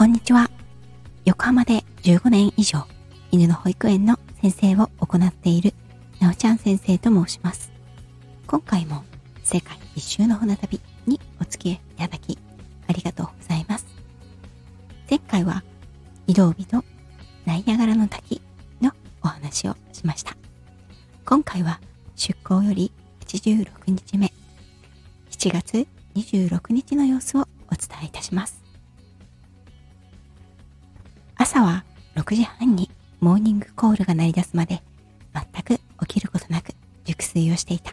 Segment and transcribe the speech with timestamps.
[0.00, 0.50] こんにちは。
[1.26, 2.86] 横浜で15年以上、
[3.32, 5.74] 犬の保育園の先生を行っている、
[6.20, 7.70] なおちゃん先生と申します。
[8.46, 9.04] 今回も
[9.44, 12.38] 世界一周の船旅にお付き合いいただき、
[12.86, 13.84] ありがとうございます。
[15.10, 15.62] 前回は、
[16.26, 16.82] 移動日と
[17.44, 18.40] ナイアガラの滝
[18.80, 20.34] のお話をしました。
[21.26, 21.78] 今回は
[22.16, 22.90] 出港より
[23.26, 24.32] 86日目、
[25.28, 28.69] 7月26日の様子をお伝えいたします。
[31.52, 34.84] 朝は6時半にモーニングコールが鳴り出すまで
[35.34, 36.68] 全く起きることなく
[37.04, 37.92] 熟睡をしていた。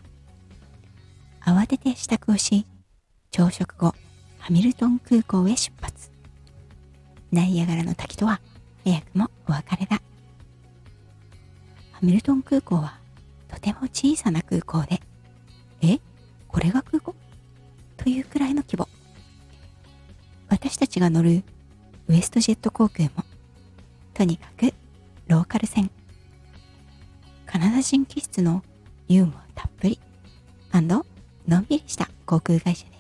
[1.44, 2.68] 慌てて支度をし、
[3.32, 3.96] 朝食後、
[4.38, 6.12] ハミルトン空港へ出発。
[7.32, 8.42] ナイアガラの滝とは
[8.84, 10.00] 早くもお別れだ。
[11.94, 13.00] ハミルトン空港は
[13.48, 15.02] とても小さな空港で、
[15.82, 15.98] え？
[16.48, 17.16] これが空港？
[17.98, 18.88] というくらいの規模。
[20.48, 21.44] 私たちが乗る
[22.08, 23.26] ウエストジェット航空も
[24.18, 24.74] とにかく
[25.28, 25.92] ローカル線。
[27.46, 28.64] カナダ人気質の
[29.08, 30.00] ユーモアたっぷり。
[30.74, 31.04] の
[31.60, 32.94] んびりした航空会社で。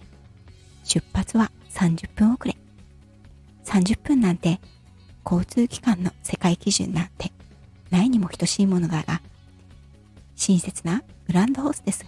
[0.84, 2.56] 出発は30分遅れ。
[3.66, 4.62] 30分なんて
[5.26, 7.32] 交通機関の世界基準なんて
[7.90, 9.20] ないにも等しいものだが
[10.36, 12.06] 親切なグランドホステス。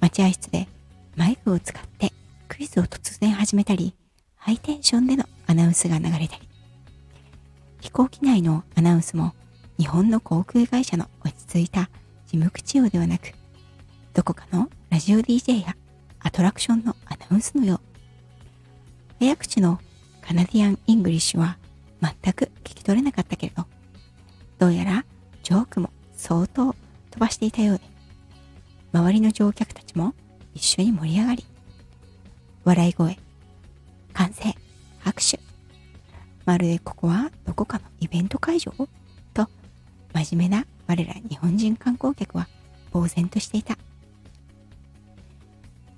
[0.00, 0.68] 待合室で
[1.16, 2.12] マイクを使って
[2.46, 3.92] クイズを突然始めたり
[4.36, 6.47] ハイテンションでのアナウンスが流れたり。
[7.88, 9.32] 飛行機内のアナウンスも
[9.78, 11.88] 日本の航空会社の落ち着いた
[12.26, 13.32] 事務口調ではなく、
[14.12, 15.74] どこかのラジオ DJ や
[16.20, 17.80] アトラクションのアナウンスのよう。
[19.20, 19.80] 早口の
[20.20, 21.56] Canadian English は
[22.02, 23.64] 全く聞き取れなかったけれど、
[24.58, 25.06] どうやら
[25.42, 26.74] ジョークも相当
[27.10, 27.84] 飛ばしていたようで、
[28.92, 30.12] 周りの乗客たちも
[30.54, 31.46] 一緒に盛り上がり、
[32.64, 33.18] 笑い声、
[36.48, 38.72] まるでここはどこかのイベント会場
[39.34, 39.50] と
[40.14, 42.48] 真面目な我ら日本人観光客は
[42.90, 43.76] 呆然としていた。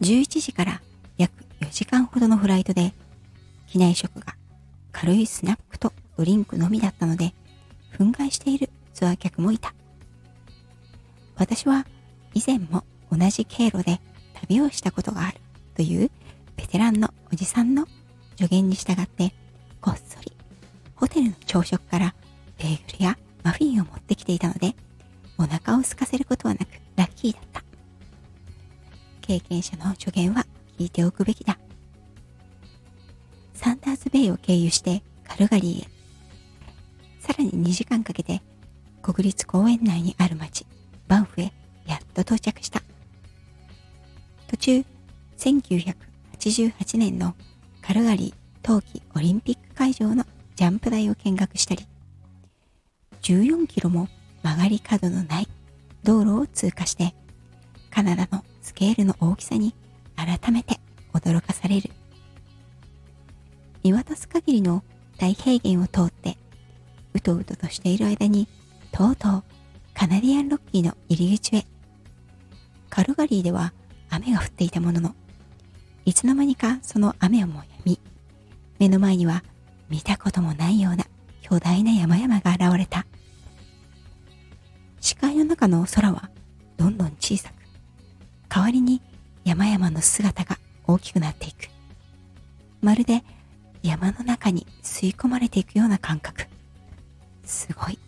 [0.01, 0.83] 11時から
[1.19, 2.93] 約4時間ほどのフライトで
[3.69, 4.35] 機内食が
[4.91, 7.33] 軽いスナックとドリンクのみだったので
[7.97, 9.73] 憤慨しているツアー客もいた。
[11.37, 11.87] 私は
[12.35, 14.01] 以前も同じ経路で
[14.35, 15.37] 旅をしたことがある
[15.77, 16.11] という
[16.57, 17.87] ベテランのおじさんの
[18.37, 19.33] 助言に従って
[19.81, 20.20] こっそり
[21.01, 22.15] ホテルの朝食から
[22.59, 24.77] ベーグルやマフィンを持ってきていたので、
[25.39, 27.63] お腹を空かせることはなくラッキーだった。
[29.23, 30.45] 経験者の助言は
[30.79, 31.59] 聞いておくべきだ。
[33.55, 35.89] サンダーズベイを経由してカルガリーへ。
[37.19, 38.43] さらに2時間かけて
[39.01, 40.67] 国立公園内にある町、
[41.09, 41.51] バンフへ
[41.87, 42.83] やっと到着した。
[44.49, 44.85] 途中、
[45.39, 47.35] 1988年の
[47.81, 50.27] カルガリー冬季オリンピック会場の
[50.61, 51.87] ジャンプ台を見学したり、
[53.23, 54.09] 14キロも
[54.43, 55.49] 曲がり角のない
[56.03, 57.15] 道路を通過して、
[57.91, 59.75] カナダのスケールの大きさに
[60.17, 60.79] 改めて
[61.15, 61.89] 驚かされる。
[63.83, 64.85] 見渡す限りの
[65.17, 66.37] 大平原を通って、
[67.15, 68.47] うとうととしている間に、
[68.93, 69.45] とうとう
[69.95, 71.65] カナディアンロッキーの入り口へ。
[72.91, 73.73] カルガリーでは
[74.11, 75.15] 雨が降っていたものの、
[76.05, 77.99] いつの間にかその雨をもやみ、
[78.79, 79.43] 目の前には
[79.91, 81.05] 見たこともないような
[81.43, 83.07] 巨大な山々が現れた。
[85.01, 86.31] 視界の中の空は
[86.77, 87.55] どんどん小さく、
[88.49, 89.03] 代わりに
[89.45, 91.69] 山々の姿が大きくなっていく。
[92.81, 93.25] まるで
[93.83, 96.47] 山の中に吸い込まれていくような感覚。
[97.45, 97.99] すごい。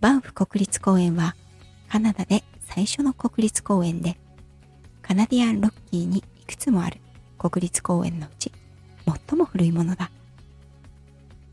[0.00, 1.36] バンフ国立公園は
[1.88, 4.18] カナダで最初の国立公園で、
[5.00, 7.00] カナディアンロッキーにいくつもある
[7.38, 8.52] 国立公園のうち
[9.58, 10.12] 古いものだ。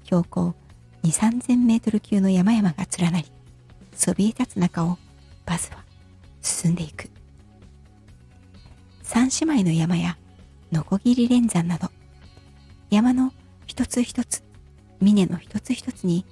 [0.04, 0.54] 標高
[1.02, 3.26] 2、3000メートル級の山々が連なり、
[3.96, 5.00] そびえ立つ中を
[5.44, 5.84] バスは
[6.40, 7.10] 進んでいく。
[9.02, 10.20] 三姉妹の山や
[10.72, 11.90] ノコギリ連山など、
[12.91, 13.34] 山の
[13.66, 14.44] 一つ一つ、
[15.02, 16.28] 峰の一つ一つに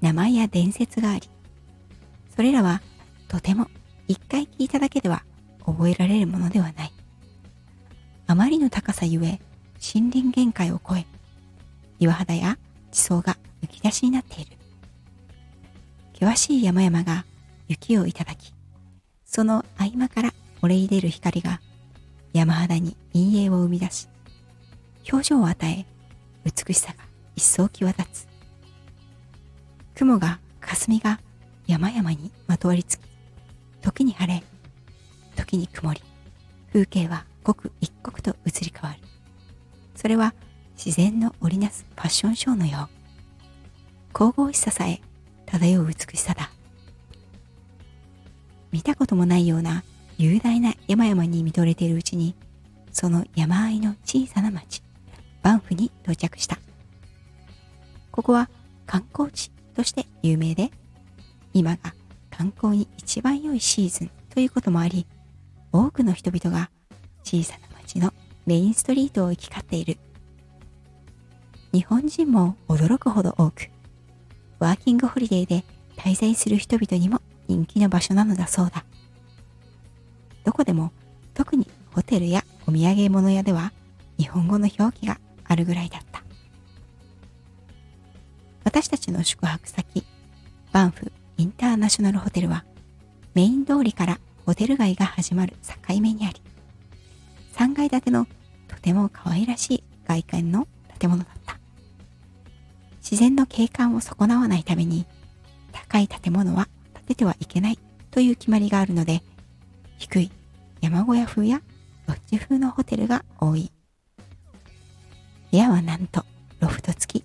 [0.00, 1.28] 名前や伝説があり、
[2.36, 2.82] それらは
[3.26, 3.66] とても
[4.06, 5.24] 一回聞いただけでは
[5.64, 6.92] 覚えられるものではない。
[8.28, 9.40] あまりの高さゆえ、
[9.94, 11.04] 森林限界を超え、
[11.98, 12.58] 岩肌や
[12.90, 14.52] 地層がむき出しになっている。
[16.14, 17.24] 険しい山々が
[17.68, 18.54] 雪をいただき、
[19.24, 20.32] その合間から
[20.62, 21.60] 漏れ出る光が
[22.32, 24.08] 山肌に陰影を生み出し、
[25.10, 25.86] 表情を与え、
[26.44, 27.04] 美しさが
[27.34, 28.28] 一層際立つ。
[29.94, 31.20] 雲が、霞が
[31.66, 33.02] 山々にまとわりつき、
[33.82, 34.42] 時に晴れ、
[35.36, 36.02] 時に曇り、
[36.72, 39.02] 風景は刻一刻と移り変わる。
[39.94, 40.34] それは
[40.86, 44.12] 自然の織りなすファッションショーのよう。
[44.12, 45.00] 神々しささえ
[45.44, 46.48] 漂う美しさだ。
[48.70, 49.82] 見たこともないような
[50.16, 52.36] 雄大な山々に見とれているうちに、
[52.92, 54.80] その山あいの小さな町、
[55.42, 56.56] バンフに到着した。
[58.12, 58.48] ここは
[58.86, 60.70] 観光地として有名で、
[61.52, 61.94] 今が
[62.30, 65.04] 観光に一番良いシーズンということもあり、
[65.72, 66.70] 多くの人々が
[67.24, 68.12] 小さな町の
[68.46, 69.98] メインストリートを行き交っている。
[71.76, 73.68] 日本人も驚くほど多く、
[74.58, 75.62] ワーキングホリデーで
[75.98, 78.86] 滞在する人々にも人気の場所なのだそうだ。
[80.42, 80.90] どこでも
[81.34, 83.74] 特にホテルやお土産物屋では
[84.16, 86.22] 日本語の表記があるぐらいだった。
[88.64, 90.02] 私たちの宿泊先、
[90.72, 92.64] バンフインターナショナルホテルは
[93.34, 96.40] メイン通りからホテル街が始まる境目にあり、
[97.52, 98.26] 3階建ての
[98.66, 100.66] とても可愛らしい外観の
[100.98, 101.35] 建物だっ。
[103.08, 105.06] 自然の景観を損なわないために
[105.70, 107.78] 高い建物は建ててはいけない
[108.10, 109.22] という決まりがあるので、
[109.98, 110.32] 低い
[110.80, 111.62] 山小屋風や
[112.08, 113.70] ロッジ風のホテルが多い。
[115.52, 116.24] 部屋はなんと
[116.58, 117.24] ロフト付き。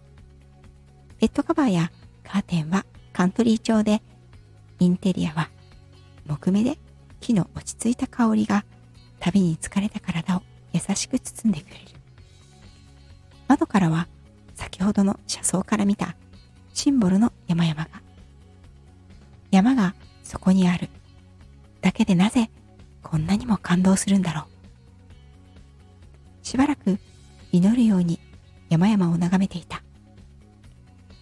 [1.20, 1.92] ベッドカバーや
[2.24, 4.04] カーテンはカントリー調で、
[4.78, 5.50] インテリアは
[6.28, 6.78] 木目で
[7.22, 8.66] 木の落ち着いた香りが
[9.20, 10.44] 旅に疲れた体を
[10.74, 11.82] 優しく包んでくれる。
[13.48, 14.08] 窓からは
[14.82, 16.16] 先ほどの車窓から見た
[16.74, 17.88] シンボルの山々が。
[19.52, 19.94] 山が
[20.24, 20.90] そこにある。
[21.82, 22.50] だけでなぜ
[23.04, 24.46] こんなにも感動するんだろう。
[26.42, 26.98] しばらく
[27.52, 28.20] 祈るように
[28.72, 29.84] 山々を眺めていた。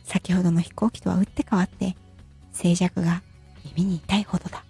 [0.05, 1.97] 先ほどの飛行機とは打って変わって
[2.53, 3.21] 静寂が
[3.75, 4.63] 耳に痛いほどだ。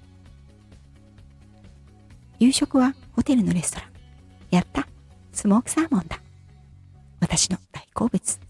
[2.39, 3.89] 夕食はホテルのレストラン。
[4.50, 4.88] やった
[5.31, 6.19] スモークサーモンだ。
[7.19, 8.49] 私の大好物。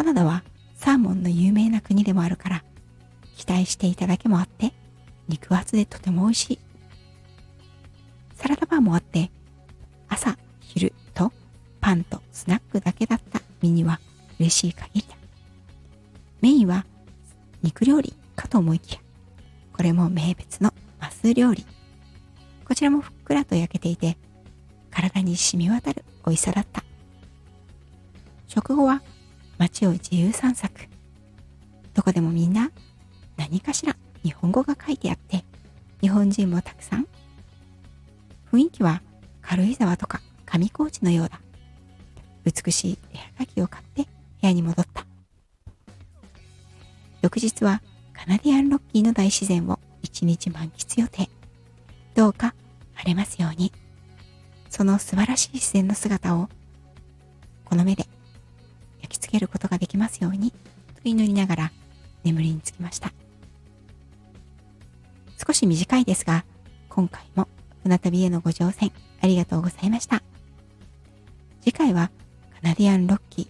[0.00, 0.44] カナダは
[0.76, 2.64] サーモンの有名な国でもあるから、
[3.36, 4.72] 期待していただけもあって、
[5.28, 6.58] 肉厚でとても美味しい。
[8.34, 9.30] サラダバーもあって、
[10.08, 11.30] 朝、昼と
[11.82, 14.00] パンとスナックだけだった身には
[14.38, 15.16] 嬉しい限りだ。
[16.40, 16.86] メインは
[17.62, 19.00] 肉料理かと思いきや、
[19.74, 21.66] これも名物のマス料理。
[22.64, 24.16] こちらもふっくらと焼けていて、
[24.90, 26.82] 体に染み渡る美味しさだった。
[28.48, 29.02] 食後は
[29.60, 30.88] 街を自由散策。
[31.92, 32.70] どこでもみんな
[33.36, 35.44] 何かしら日本語が書いてあって、
[36.00, 37.06] 日本人もたくさん。
[38.50, 39.02] 雰囲気は
[39.42, 41.42] 軽井沢とか上高地のようだ。
[42.42, 44.08] 美しい絵はがきを買って部
[44.48, 45.04] 屋に戻った。
[47.20, 47.82] 翌日は
[48.14, 51.28] カナディアンロッキーの大自然を一日満喫予定。
[52.14, 52.54] どうか
[52.94, 53.74] 晴れますように。
[54.70, 56.48] その素晴らしい自然の姿を
[57.66, 58.06] この目で
[59.30, 60.56] けることができますようにと
[61.04, 61.72] 祈りながら
[62.24, 63.12] 眠りにつきました。
[65.46, 66.44] 少し短いですが、
[66.88, 67.48] 今回も
[67.82, 68.92] 船旅へのご乗船
[69.22, 70.22] ありがとうございました。
[71.62, 72.10] 次回は
[72.62, 73.48] カナディアンロッキー、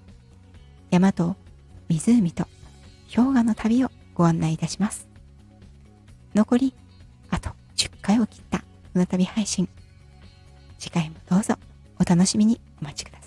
[0.90, 1.36] 山と
[1.88, 2.46] 湖と
[3.14, 5.08] 氷河の旅をご案内いたします。
[6.34, 6.74] 残り
[7.30, 8.62] あと10回を切った
[8.92, 9.68] 船旅配信。
[10.78, 11.54] 次回もどうぞ
[12.00, 13.19] お楽しみにお待ちください。